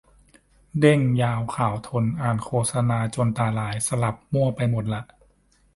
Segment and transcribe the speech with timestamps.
[0.79, 5.01] เด้ง ยาว ขาว ทน อ่านโฆษณาจนตาลาย สลับมั่วไปหมดละ